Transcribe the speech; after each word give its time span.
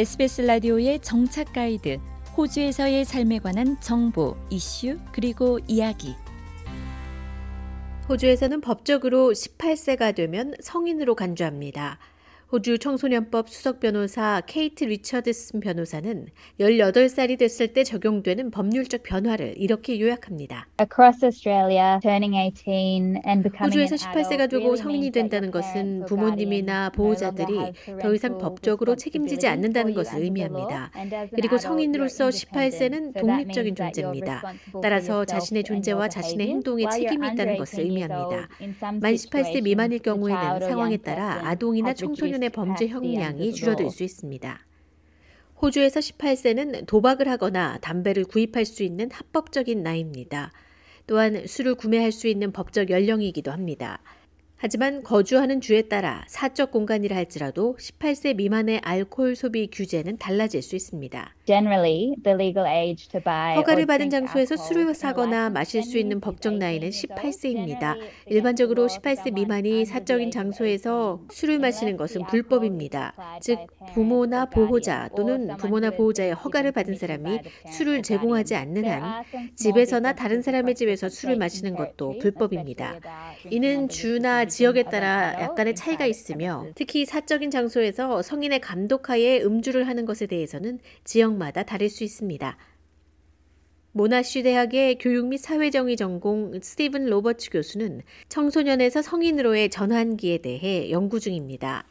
SBS 0.00 0.40
라디오의 0.40 1.00
정착 1.00 1.52
가이드, 1.52 1.98
호주에서의 2.34 3.04
삶에 3.04 3.38
관한 3.38 3.78
정보, 3.82 4.34
이슈, 4.48 4.96
그리고 5.12 5.58
이야기. 5.68 6.14
호주에서는 8.08 8.62
법적으로 8.62 9.32
18세가 9.32 10.14
되면 10.14 10.54
성인으로 10.62 11.14
간주합니다. 11.14 11.98
호주 12.52 12.78
청소년법 12.78 13.48
수석 13.48 13.78
변호사 13.78 14.42
케이트 14.44 14.82
리처드슨 14.82 15.60
변호사는 15.60 16.26
18살이 16.58 17.38
됐을 17.38 17.72
때 17.72 17.84
적용되는 17.84 18.50
법률적 18.50 19.04
변화를 19.04 19.54
이렇게 19.56 20.00
요약합니다. 20.00 20.66
호주에서 23.60 23.94
18세가 23.94 24.50
되고 24.50 24.74
성인이 24.74 25.12
된다는 25.12 25.52
것은 25.52 26.06
부모님이나 26.06 26.90
보호자들이 26.90 27.72
더 28.00 28.14
이상 28.14 28.38
법적으로 28.38 28.96
책임지지 28.96 29.46
않는다는 29.46 29.94
것을 29.94 30.20
의미합니다. 30.20 30.90
그리고 31.36 31.56
성인으로서 31.56 32.30
18세는 32.30 33.16
독립적인 33.20 33.76
존재입니다. 33.76 34.42
따라서 34.82 35.24
자신의 35.24 35.62
존재와 35.62 36.08
자신의 36.08 36.48
행동에 36.48 36.88
책임이 36.90 37.28
있다는 37.28 37.58
것을 37.58 37.84
의미합니다. 37.84 38.48
만 39.00 39.14
18세 39.14 39.62
미만일 39.62 40.00
경우에는 40.00 40.68
상황에 40.68 40.96
따라 40.96 41.42
아동이나 41.44 41.94
청소년 41.94 42.39
청소년의 42.40 42.50
범죄 42.50 42.88
형량이 42.88 43.52
줄어들 43.52 43.90
수 43.90 44.02
있습니다. 44.02 44.66
호주에서 45.60 46.00
18세는 46.00 46.86
도박을 46.86 47.28
하거나 47.28 47.78
담배를 47.78 48.24
구입할 48.24 48.64
수 48.64 48.82
있는 48.82 49.10
합법적인 49.10 49.82
나이입니다. 49.82 50.52
또한 51.06 51.46
술을 51.46 51.74
구매할 51.74 52.12
수 52.12 52.28
있는 52.28 52.50
법적 52.52 52.88
연령이기도 52.88 53.50
합니다. 53.50 54.00
하지만 54.56 55.02
거주하는 55.02 55.60
주에 55.60 55.82
따라 55.82 56.24
사적 56.28 56.70
공간이라 56.70 57.14
할지라도 57.14 57.76
18세 57.78 58.36
미만의 58.36 58.80
알코올 58.82 59.36
소비 59.36 59.68
규제는 59.70 60.16
달라질 60.18 60.62
수 60.62 60.76
있습니다. 60.76 61.34
허가를 63.56 63.86
받은 63.86 64.10
장소에서 64.10 64.56
술을 64.56 64.94
사거나 64.94 65.50
마실 65.50 65.82
수 65.82 65.98
있는 65.98 66.20
법적 66.20 66.54
나이는 66.54 66.90
18세입니다. 66.90 67.96
일반적으로 68.26 68.86
18세 68.86 69.32
미만이 69.32 69.84
사적인 69.84 70.30
장소에서 70.30 71.20
술을 71.30 71.58
마시는 71.58 71.96
것은 71.96 72.26
불법입니다. 72.26 73.14
즉 73.40 73.58
부모나 73.94 74.46
보호자 74.46 75.08
또는 75.16 75.56
부모나 75.56 75.90
보호자의 75.90 76.34
허가를 76.34 76.70
받은 76.72 76.94
사람이 76.94 77.40
술을 77.70 78.02
제공하지 78.02 78.54
않는 78.54 78.86
한 78.86 79.24
집에서나 79.56 80.14
다른 80.14 80.42
사람의 80.42 80.76
집에서 80.76 81.08
술을 81.08 81.36
마시는 81.36 81.74
것도 81.74 82.18
불법입니다. 82.18 83.00
이는 83.50 83.88
주나 83.88 84.44
지역에 84.44 84.84
따라 84.84 85.34
약간의 85.40 85.74
차이가 85.74 86.06
있으며 86.06 86.66
특히 86.74 87.04
사적인 87.04 87.50
장소에서 87.50 88.22
성인의 88.22 88.60
감독하에 88.60 89.40
음주를 89.42 89.88
하는 89.88 90.04
것에 90.04 90.26
대해서는 90.26 90.78
지역 91.04 91.39
마다 91.40 91.62
다를 91.62 91.88
수 91.88 92.04
있습니다. 92.04 92.56
모나쉬 93.92 94.44
대학의 94.44 94.98
교육 94.98 95.26
및 95.26 95.38
사회정의 95.38 95.96
전공 95.96 96.60
스티븐 96.62 97.06
로버츠 97.06 97.50
교수는 97.50 98.02
청소년에서 98.28 99.02
성인으로의 99.02 99.70
전환기에 99.70 100.38
대해 100.38 100.90
연구 100.90 101.18
중입니다. 101.18 101.86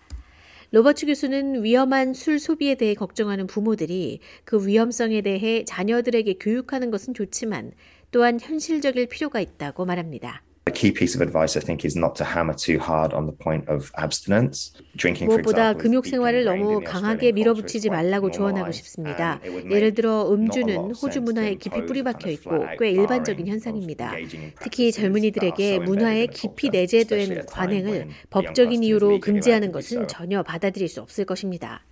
로버츠 0.71 1.07
교수는 1.07 1.63
위험한 1.63 2.13
술 2.13 2.39
소비에 2.39 2.75
대해 2.75 2.93
걱정하는 2.93 3.47
부모들이 3.47 4.19
그 4.45 4.65
위험성에 4.65 5.21
대해 5.21 5.65
자녀들에게 5.65 6.35
교육하는 6.39 6.91
것은 6.91 7.15
좋지만 7.15 7.71
또한 8.11 8.39
현실적일 8.39 9.07
필요가 9.07 9.39
있다고 9.39 9.85
말합니다. 9.85 10.43
Key 10.79 10.93
piece 10.93 11.13
of 11.13 11.21
advice 11.21 11.57
I 11.57 11.61
think 11.61 11.83
is 11.83 11.97
not 11.99 12.15
to 12.15 12.23
hammer 12.23 12.55
too 12.55 12.79
hard 12.79 13.13
on 13.13 13.25
the 13.25 13.35
point 13.35 13.67
of 13.67 13.91
abstinence. 13.97 14.71
Drinking, 14.95 15.27
for 15.27 15.43
무엇보다 15.43 15.75
example, 15.75 15.83
금욕 15.83 16.05
is 16.05 16.11
생활을 16.11 16.45
너무 16.45 16.79
강하게 16.79 17.33
밀어붙이지 17.33 17.89
말라고 17.89 18.31
조언하고 18.31 18.71
싶습니다. 18.71 19.41
예를 19.69 19.93
들어 19.93 20.31
음주는 20.31 20.91
호주 20.91 21.19
문화에 21.19 21.55
깊이 21.55 21.81
impose 21.81 21.87
뿌리 21.87 21.99
a 21.99 22.03
kind 22.03 22.17
박혀 22.17 22.29
of 22.29 22.31
있고 22.31 22.65
꽤 22.79 22.91
일반적인 22.91 23.45
현상입니다. 23.47 24.13
특히 24.61 24.93
젊은이들에게 24.93 25.79
문화에 25.79 26.27
깊이 26.27 26.69
내재된 26.69 27.47
관행을 27.47 28.07
법적인 28.29 28.81
이유로 28.81 29.19
금지하는 29.19 29.73
것은. 29.73 30.07
전혀 30.07 30.43
받아들일 30.43 30.87
수 30.87 31.01
없을 31.01 31.25
것입니다. 31.25 31.83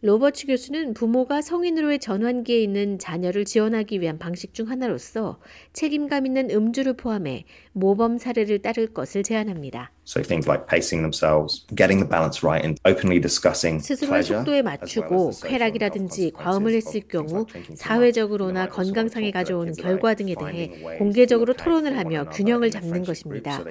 로버츠 0.00 0.46
교수는 0.46 0.94
부모가 0.94 1.42
성인으로의 1.42 1.98
전환기에 1.98 2.62
있는 2.62 3.00
자녀를 3.00 3.44
지원하기 3.44 4.00
위한 4.00 4.16
방식 4.16 4.54
중 4.54 4.70
하나로서 4.70 5.40
책임감 5.72 6.24
있는 6.24 6.50
음주를 6.52 6.92
포함해 6.92 7.44
모범 7.72 8.16
사례를 8.16 8.62
따를 8.62 8.86
것을 8.94 9.24
제안합니다. 9.24 9.90
So 10.08 10.22
things 10.22 10.48
like 10.48 10.66
pacing 10.66 11.02
themselves, 11.02 11.66
getting 11.74 11.98
the 12.00 12.08
balance 12.08 12.42
right, 12.42 12.64
and 12.64 12.80
openly 12.86 13.20
discussing 13.20 13.76
pleasure, 13.84 14.40
속도에 14.40 14.62
맞추고 14.62 15.32
쾌락이라든지 15.44 16.30
과음을 16.32 16.72
했을 16.72 17.02
경우. 17.02 17.44
사회적으로나 17.74 18.68
건강상에 18.70 19.30
가져오는 19.30 19.74
결과 19.74 20.14
등에 20.14 20.34
대해 20.34 20.96
공개적으로 20.96 21.52
토론을 21.52 21.98
하며 21.98 22.24
균형을 22.30 22.70
잡는 22.70 23.04
것입니다. 23.04 23.62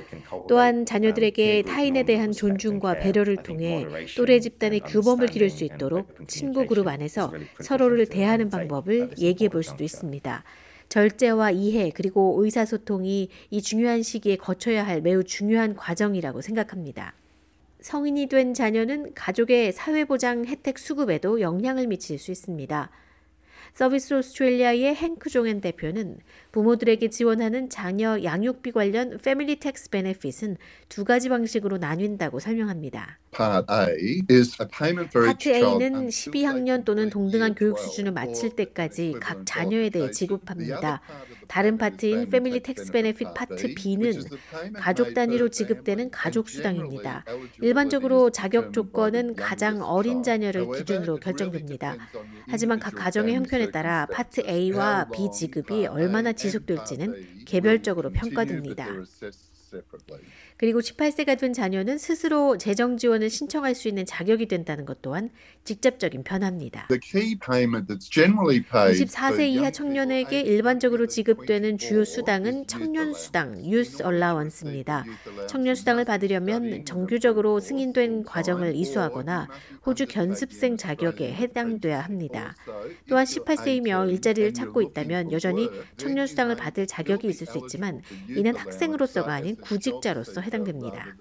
또한 0.47 0.75
um, 0.75 0.85
자녀들에게 0.85 1.63
타인에 1.63 2.03
대한 2.03 2.31
존중과. 2.31 2.99
배려를 2.99 3.37
통해 3.37 3.87
또래 4.15 4.39
집단의 4.39 4.81
규범을 4.81 5.27
기를 5.27 5.49
수 5.49 5.63
있도록 5.63 6.27
친구 6.27 6.67
그룹 6.67 6.87
안에서 6.87 7.33
서로를 7.61 8.05
대하는 8.05 8.51
방법을 8.51 9.15
얘기해 9.17 9.49
볼 9.49 9.63
수도. 9.63 9.87
있습니다. 9.87 10.43
절제와 10.89 11.51
이해 11.51 11.91
그리고 11.93 12.37
의사소통이 12.41 13.29
이 13.49 13.61
중요한 13.61 14.03
시기에 14.03 14.37
거쳐야 14.37 14.85
할 14.85 15.01
매우 15.01 15.23
중요한 15.23 15.75
과정이라고 15.75 16.41
생각합니다. 16.41 17.13
성인이 17.81 18.27
된 18.27 18.53
자녀는 18.53 19.13
가족의 19.13 19.71
사회보장 19.71 20.45
혜택 20.45 20.79
수급에도 20.79 21.41
영향을 21.41 21.87
미칠 21.87 22.17
수 22.17 22.31
있습니다. 22.31 22.89
서비스 23.77 24.15
오스트레일리아의 24.15 24.95
행크 24.95 25.29
종엔 25.29 25.61
대표는 25.61 26.17
부모들에게 26.51 27.11
지원하는 27.11 27.69
자녀 27.69 28.23
양육비 28.23 28.71
관련 28.71 29.19
Family 29.23 29.59
Tax 29.59 29.91
Benefit은 29.91 30.57
두 30.89 31.05
가지 31.05 31.29
방식으로 31.29 31.77
나뉜다고 31.77 32.39
설명합니다. 32.39 33.19
파트 35.27 35.49
A는 35.49 35.93
until 35.93 36.07
12학년 36.07 36.85
또는 36.85 37.11
동등한 37.11 37.53
교육 37.53 37.77
12 37.77 37.87
수준을 37.87 38.11
마칠 38.13 38.55
때까지 38.55 39.13
각 39.21 39.45
자녀에 39.45 39.91
대해 39.91 40.09
지급합니다. 40.09 41.01
다른 41.47 41.77
파트인 41.77 42.31
Family 42.31 42.61
Tax 42.61 42.91
Benefit 42.91 43.35
파트 43.35 43.75
B, 43.75 43.75
B는 43.75 44.23
가족 44.73 45.13
단위로 45.13 45.49
지급되는 45.49 46.09
가족 46.09 46.49
수당입니다. 46.49 47.23
일반적으로 47.61 48.31
자격 48.31 48.73
조건은 48.73 49.35
가장 49.35 49.83
어린. 49.83 50.17
자녀를 50.23 50.71
기준으로 50.75 51.17
결정됩니다. 51.17 51.95
하지만 52.47 52.79
각 52.79 52.95
가정의 52.95 53.35
형편에 53.35 53.66
따라 53.71 54.05
파트 54.05 54.41
A와 54.45 55.09
B 55.09 55.29
지급이 55.31 55.87
얼마나 55.87 56.33
지속될지는 56.33 57.45
개별적으로 57.45 58.11
평가됩니다. 58.11 58.87
그리고 60.57 60.79
18세가 60.79 61.37
된 61.37 61.53
자녀는 61.53 61.97
스스로 61.97 62.57
재정 62.57 62.97
지원을 62.97 63.29
신청할 63.29 63.75
수 63.75 63.87
있는 63.87 64.05
자격이 64.05 64.47
된다는 64.47 64.85
것 64.85 65.01
또한 65.01 65.29
직접적인 65.63 66.23
변화입니다. 66.23 66.87
The 66.87 66.99
key 66.99 67.37
payment 67.37 67.91
that's 67.91 68.09
generally 68.09 68.61
paid 68.63 69.03
24세 69.03 69.33
for 69.33 69.41
이하 69.43 69.71
청년에게 69.71 70.41
일반적으로 70.41 71.07
지급되는 71.07 71.75
24 71.75 71.87
주요 71.87 72.05
수당은 72.05 72.67
청년. 72.67 73.13
수당, 73.13 73.57
youth 73.63 74.03
allowance, 74.03 74.65
청년 75.47 75.75
수당을 75.75 76.05
받으려면 76.05 76.85
정규적으로 76.85 77.59
승인된 77.59 78.23
과정을 78.23 78.75
이수하거나 78.75 79.47
호주 79.85 80.07
견습생 80.07 80.77
자격에 80.77 81.33
해당돼야. 81.33 82.07
합니다. 82.07 82.55
또한 83.07 83.23
if 83.23 83.43
you're 83.43 83.45
18세이며 83.45 83.87
18 83.87 84.09
일자리를 84.09 84.53
찾고 84.53 84.81
있다면 84.81 85.31
여전히 85.31 85.69
청년 85.97 86.27
수당을 86.27 86.55
받을 86.55 86.87
자격이 86.87 87.27
있을 87.27 87.47
수 87.47 87.57
있지만 87.59 88.01
이는 88.29 88.55
학생으로서가 88.55 89.33
아닌 89.33 89.55
구직자로서 89.57 90.41
해당됩니다. 90.47 91.15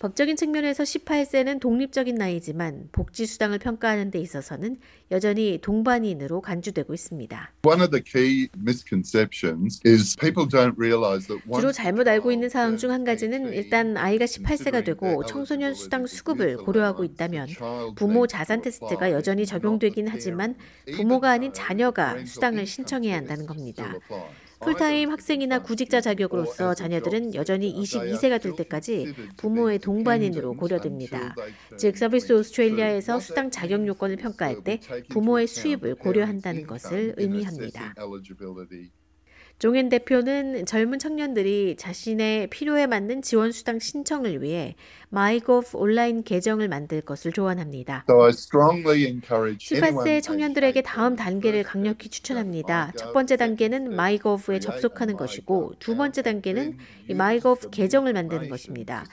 법적인 0.00 0.36
측면에서 0.36 0.82
18세는 0.82 1.60
독립적인 1.60 2.14
나이지만 2.16 2.88
복지 2.92 3.26
수당을 3.26 3.58
평가하는 3.58 4.10
데 4.10 4.18
있어서는 4.18 4.76
여전히 5.10 5.58
동반인으로 5.62 6.40
간주되고 6.40 6.92
있습니다. 6.92 7.52
One 7.64 7.80
of 7.80 7.90
the 7.90 8.02
key 8.02 8.48
misconceptions 8.58 9.80
is 9.86 10.16
people 10.16 10.48
don't 10.48 10.74
realize 10.76 11.26
that 11.28 11.42
주로 11.54 11.72
잘못 11.72 12.06
알고 12.08 12.32
있는 12.32 12.48
사항 12.48 12.76
중 12.76 12.90
한 12.90 13.04
가지는 13.04 13.44
18, 13.44 13.54
일단 13.54 13.96
아이가 13.96 14.24
18세가 14.24 14.84
considering 14.84 14.84
되고 14.84 15.24
청소년 15.26 15.74
수당 15.74 16.06
수급을 16.06 16.58
고려하고 16.58 17.04
있다면 17.04 17.48
부모 17.96 18.26
자산 18.26 18.60
테스트가 18.62 19.10
여전히 19.12 19.46
적용되긴 19.46 20.08
하지만 20.08 20.56
부모가 20.96 21.30
아닌 21.30 21.52
자녀가 21.52 22.24
수당을 22.24 22.66
신청해야 22.66 23.16
한다는 23.16 23.46
겁니다. 23.46 23.94
풀타임 24.60 25.10
학생이나 25.10 25.60
구직자 25.60 26.00
자격으로서 26.00 26.74
자녀들은 26.74 27.34
여전히 27.34 27.72
they 27.72 28.08
are 28.08 28.18
22세가 28.18 28.40
될 28.40 28.56
때까지 28.56 29.14
부모의 29.36 29.78
동반인으로 29.78 30.54
고려됩니다. 30.54 31.34
즉 31.78 31.96
서비스 31.96 32.32
22. 32.32 32.34
오스트레일리아에서 32.34 33.20
수당 33.20 33.50
자격 33.50 33.86
요건을 33.86 34.16
평가할 34.16 34.62
때 34.64 34.80
부모의 35.10 35.46
수입을 35.46 35.96
고려한다는 35.96 36.66
것을 36.66 37.14
의미합니다. 37.16 37.94
종엔 39.58 39.88
대표는 39.88 40.66
젊은 40.66 40.98
청년들이 40.98 41.76
자신의 41.76 42.48
필요에 42.48 42.86
맞는 42.86 43.22
지원 43.22 43.52
수당 43.52 43.78
신청을 43.78 44.42
위해 44.42 44.74
myGov 45.10 45.78
온라인 45.78 46.24
계정을 46.24 46.68
만들 46.68 47.00
것을 47.00 47.32
조언합니다. 47.32 48.04
So 48.10 48.20
I 48.24 48.30
strongly 48.30 49.04
encourage 49.04 49.80
18세 49.80 50.20
청년들에게 50.20 50.82
다음 50.82 51.14
단계를 51.14 51.62
강력히 51.62 52.08
추천합니다. 52.08 52.92
첫 52.96 53.12
번째 53.12 53.36
단계는 53.36 53.94
myGov에 53.94 54.58
접속하는 54.58 55.16
것이고 55.16 55.74
두 55.78 55.96
번째 55.96 56.22
단계는 56.22 56.76
이 57.08 57.14
myGov 57.14 57.70
계정을 57.70 58.12
만드는 58.12 58.48
것입니다. 58.48 59.04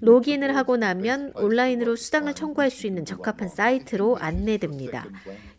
로그인을 0.00 0.56
하고 0.56 0.78
나면 0.78 1.32
온라인으로 1.34 1.96
수당을 1.96 2.34
청구할 2.34 2.70
수 2.70 2.86
있는 2.86 3.04
적합한 3.04 3.48
사이트로 3.48 4.16
안내됩니다. 4.16 5.06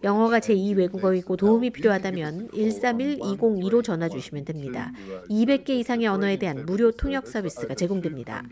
영어가 0.03 0.39
제2 0.39 0.75
외국어이고 0.75 1.37
도움이 1.37 1.69
필요하다면 1.69 2.49
131-2025 2.49 3.83
전화 3.83 4.09
주시 4.09 4.32
면 4.33 4.45
됩니다. 4.45 4.91
200개 5.29 5.69
이상의 5.69 6.07
언어에 6.07 6.37
대한 6.37 6.65
무료 6.65 6.91
통역 6.91 7.27
서비스가 7.27 7.75
제공됩니다. 7.75 8.43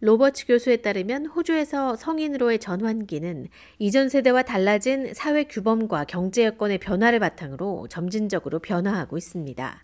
로버츠 0.00 0.46
교수에 0.46 0.76
따르면 0.76 1.24
호주에서 1.24 1.96
성인으로의 1.96 2.58
전환기는 2.58 3.48
이전 3.78 4.10
세대와 4.10 4.42
달라진 4.42 5.14
사회 5.14 5.44
규범과 5.44 6.04
경제 6.04 6.44
여건의 6.44 6.76
변화를 6.76 7.18
바탕으로 7.18 7.86
점진적으로 7.88 8.58
변화하고 8.58 9.16
있습니다. 9.16 9.82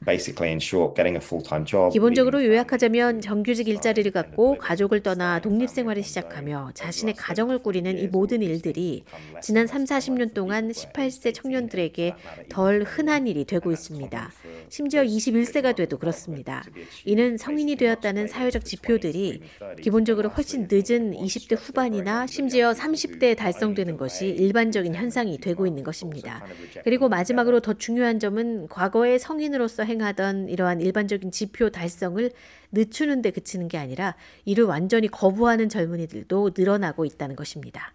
기본적으로 1.91 2.45
요약하자면 2.45 3.23
정규직 3.23 3.69
일자리를 3.69 4.11
갖고 4.13 4.59
가족을 4.59 5.03
떠나 5.03 5.41
독립 5.41 5.71
생활을 5.71 6.03
시작하며 6.03 6.73
자신의 6.75 7.15
가정을 7.15 7.61
꾸리는 7.61 7.99
이 7.99 8.07
모든 8.07 8.43
일들이 8.43 9.05
지난 9.41 9.67
3, 9.67 9.85
40년 9.85 10.35
동안 10.35 10.71
18세 10.71 11.33
청년들에게 11.35 12.15
덜 12.51 12.83
흔한 12.83 13.27
일이 13.27 13.47
되고 13.47 13.73
있습니다. 13.73 14.31
심지어 14.69 15.03
21세가 15.03 15.75
돼도 15.75 15.97
그렇습니다. 15.97 16.63
이는 17.07 17.39
성인이 17.39 17.77
되었다는 17.77 18.29
사회적 18.29 18.67
지표들이 18.67 19.41
기본 19.81 20.02
적으로 20.05 20.29
훨씬 20.29 20.69
늦은 20.71 21.13
20대 21.13 21.57
후반이나 21.59 22.27
심지어 22.27 22.73
30대에 22.73 23.37
달성되는 23.37 23.97
것이 23.97 24.29
일반적인 24.29 24.95
현상이 24.95 25.39
되고 25.39 25.67
있는 25.67 25.83
것입니다. 25.83 26.45
그리고 26.85 27.09
마지막으로 27.09 27.61
더 27.61 27.75
중요한 27.75 28.19
점은 28.19 28.69
과거의 28.69 29.19
성인으로서 29.19 29.85
행하던 29.85 30.49
이러한 30.49 30.81
일반적인 30.81 31.31
지표 31.31 31.71
달성을 31.71 32.31
늦추는 32.73 33.23
데 33.23 33.31
그치는 33.31 33.69
게 33.69 33.79
아니라 33.79 34.17
이를 34.45 34.65
완전히 34.65 35.09
거부하는 35.09 35.69
젊은이들도 35.69 36.51
늘어나고 36.57 37.05
있다는 37.05 37.37
것입니다. 37.37 37.93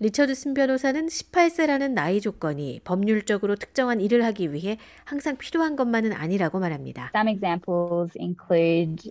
리처드 0.00 0.34
슨 0.34 0.54
변호사는 0.54 1.06
18세라는 1.06 1.90
나이 1.90 2.20
조건이 2.20 2.80
법률적으로 2.84 3.56
특정한 3.56 4.00
일을 4.00 4.24
하기 4.26 4.52
위해 4.52 4.78
항상 5.04 5.36
필요한 5.36 5.74
것만은 5.74 6.12
아니라고 6.12 6.60
말합니다. 6.60 7.10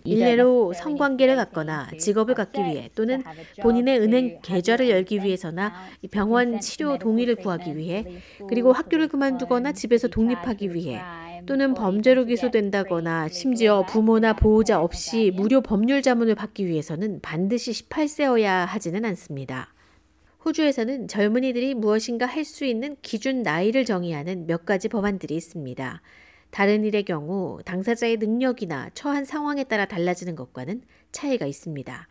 일례로 0.04 0.72
성관계를 0.72 1.36
갖거나 1.36 1.90
직업을 1.98 2.34
갖기 2.34 2.60
위해 2.60 2.88
또는 2.94 3.22
본인의 3.60 4.00
은행 4.00 4.40
계좌를 4.42 4.88
열기 4.88 5.22
위해서나 5.22 5.74
병원 6.10 6.58
치료 6.60 6.96
동의를 6.96 7.36
구하기 7.36 7.76
위해 7.76 8.22
그리고 8.48 8.72
학교를 8.72 9.08
그만두거나 9.08 9.72
집에서 9.72 10.08
독립하기 10.08 10.72
위해 10.72 11.02
또는 11.44 11.74
범죄로 11.74 12.24
기소된다거나 12.24 13.28
심지어 13.28 13.84
부모나 13.84 14.32
보호자 14.32 14.80
없이 14.80 15.32
무료 15.34 15.60
법률 15.60 16.00
자문을 16.00 16.34
받기 16.34 16.66
위해서는 16.66 17.20
반드시 17.20 17.72
18세여야 17.72 18.64
하지는 18.66 19.04
않습니다. 19.04 19.74
호주에서는 20.48 21.08
젊은이들이 21.08 21.74
무엇인가 21.74 22.24
할 22.26 22.44
수 22.44 22.64
있는 22.64 22.96
기준 23.02 23.42
나이를 23.42 23.84
정의하는 23.84 24.46
몇 24.46 24.64
가지 24.64 24.88
법안들이 24.88 25.36
있습니다. 25.36 26.00
다른 26.50 26.84
일의 26.84 27.02
경우 27.02 27.58
당사자의 27.64 28.16
능력이나 28.16 28.88
처한 28.94 29.26
상황에 29.26 29.64
따라 29.64 29.84
달라지는 29.84 30.34
것과는 30.34 30.82
차이가 31.12 31.44
있습니다. 31.44 32.08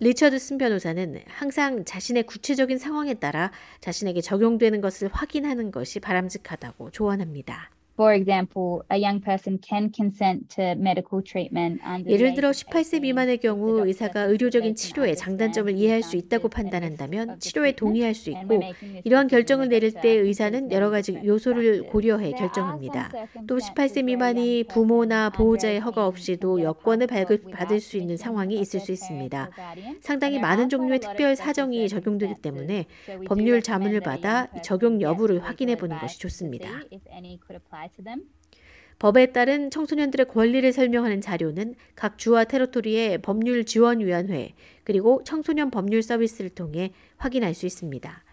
리처드슨 0.00 0.58
변호사는 0.58 1.20
항상 1.26 1.84
자신의 1.84 2.24
구체적인 2.24 2.78
상황에 2.78 3.14
따라 3.14 3.52
자신에게 3.80 4.20
적용되는 4.20 4.80
것을 4.80 5.08
확인하는 5.12 5.70
것이 5.70 6.00
바람직하다고 6.00 6.90
조언합니다. 6.90 7.70
For 7.98 8.14
example, 8.14 8.82
a 8.92 8.96
young 8.96 9.20
person 9.20 9.58
can 9.58 9.90
consent 9.92 10.54
to 10.54 10.76
medical 10.78 11.20
treatment 11.20 11.82
예를 12.06 12.34
들어 12.34 12.50
of 12.50 12.56
18세 12.56 12.94
18 12.94 13.00
미만의 13.00 13.38
경우 13.38 13.84
의사가 13.84 14.22
의료적인 14.22 14.76
치료의 14.76 15.16
장단점을 15.16 15.76
이해할 15.76 16.04
수 16.04 16.16
있다고 16.16 16.48
판단한다면 16.48 17.40
치료에 17.40 17.72
동의할 17.72 18.14
수 18.14 18.30
있고 18.30 18.62
이러한 19.02 19.26
결정을 19.26 19.68
내릴 19.68 19.92
때 19.92 20.10
의사는 20.10 20.70
여러 20.70 20.90
가지 20.90 21.18
요소를. 21.24 21.88
고려해 21.88 22.32
결정합니다. 22.32 23.10
또 23.46 23.56
18세 23.56 24.04
미만이 24.04 24.64
부모나 24.68 25.30
보호자의 25.30 25.80
허가 25.80 26.06
없이도 26.06 26.62
여권을 26.62 27.08
발급받을 27.08 27.80
수 27.80 27.96
있는 27.96 28.16
상황이 28.16 28.60
있을 28.60 28.78
수 28.78 28.92
있습니다. 28.92 29.50
상당히 30.00 30.38
많은 30.38 30.68
종류의 30.68 31.00
특별 31.00 31.34
사정이 31.34 31.88
적용되기 31.88 32.36
때문에 32.42 32.86
법률 33.26 33.62
자문을 33.62 34.00
받아 34.00 34.46
적용 34.62 35.00
여부를 35.00 35.42
확인해 35.42 35.76
보는 35.76 35.98
것이 35.98 36.20
좋습니다. 36.20 36.68
법에 38.98 39.32
따른 39.32 39.70
청소년들의 39.70 40.26
권리를 40.28 40.72
설명하는 40.72 41.20
자료는 41.20 41.74
각 41.94 42.18
주와 42.18 42.44
테러토리의 42.44 43.18
법률 43.22 43.64
지원 43.64 44.00
위원회 44.00 44.54
그리고 44.82 45.22
청소년 45.24 45.70
법률 45.70 46.02
서비스를 46.02 46.50
통해 46.50 46.92
확인할 47.16 47.54
수 47.54 47.66
있습니다. 47.66 48.24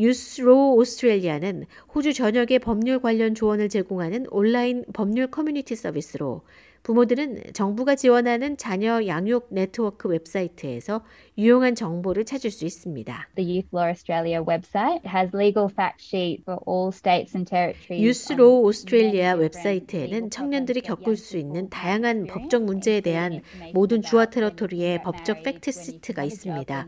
유스로 0.00 0.74
오스트레일리아는 0.76 1.66
호주 1.94 2.14
전역의 2.14 2.60
법률 2.60 3.00
관련 3.00 3.34
조언을 3.34 3.68
제공하는 3.68 4.26
온라인 4.30 4.84
법률 4.92 5.26
커뮤니티 5.30 5.76
서비스로 5.76 6.42
부모들은 6.82 7.52
정부가 7.52 7.94
지원하는 7.94 8.56
자녀 8.56 9.06
양육 9.06 9.48
네트워크 9.50 10.08
웹사이트에서 10.08 11.02
유용한 11.36 11.74
정보를 11.74 12.24
찾을 12.24 12.50
수 12.50 12.64
있습니다. 12.64 13.28
The 13.36 13.48
Youth 13.48 13.68
Law 13.74 13.88
Australia 13.88 14.42
website 14.42 15.00
has 15.06 15.30
legal 15.34 15.68
fact 15.70 16.02
sheet 16.02 16.42
for 16.42 16.58
all 16.66 16.88
states 16.92 17.36
and 17.36 17.48
territories. 17.48 18.02
Youth 18.02 18.40
Law 18.40 18.62
Australia 18.62 19.34
웹사이트에는 19.34 20.30
청년들이 20.30 20.80
겪을 20.80 21.16
수 21.16 21.36
있는 21.36 21.68
다양한 21.68 22.26
법적 22.26 22.64
문제에 22.64 23.00
대한 23.00 23.40
모든 23.74 24.00
주와 24.02 24.26
테러토리의 24.26 25.02
법적 25.02 25.42
fact 25.42 25.70
sheet가 25.72 26.24
있습니다. 26.24 26.86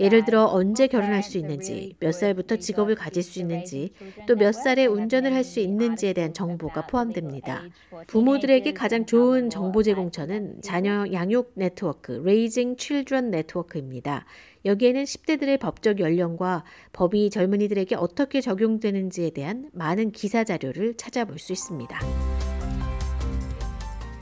예를 0.00 0.24
들어 0.24 0.46
언제 0.46 0.86
결혼할 0.86 1.22
수 1.22 1.38
있는지, 1.38 1.94
몇 2.00 2.12
살부터 2.12 2.56
직업을 2.56 2.94
가질 2.94 3.22
수 3.22 3.40
있는지, 3.40 3.92
또 4.26 4.34
몇 4.36 4.52
살에 4.52 4.86
운전을 4.86 5.32
할 5.34 5.42
수 5.44 5.58
있는지에 5.60 6.12
대한 6.12 6.32
정보가 6.32 6.86
포함됩니다. 6.86 7.64
부모들에게 8.06 8.72
가장 8.74 9.04
좋은 9.06 9.31
정보 9.50 9.82
제공처는 9.82 10.62
자녀 10.62 11.04
양육 11.12 11.52
네트워크, 11.54 12.20
Raising 12.20 12.76
Children 12.78 13.30
네트워크입니다. 13.30 14.24
여기에는 14.64 15.02
10대들의 15.04 15.58
법적 15.58 16.00
연령과 16.00 16.64
법이 16.92 17.30
젊은이들에게 17.30 17.96
어떻게 17.96 18.40
적용되는지에 18.40 19.30
대한 19.30 19.68
많은 19.72 20.12
기사 20.12 20.44
자료를 20.44 20.94
찾아볼 20.94 21.38
수 21.38 21.52
있습니다. 21.52 21.98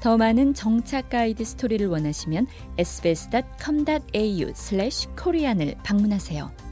더 0.00 0.16
많은 0.16 0.54
정착 0.54 1.10
가이드 1.10 1.44
스토리를 1.44 1.86
원하시면 1.86 2.46
sbs.com.au/korean을 2.78 5.76
방문하세요. 5.84 6.69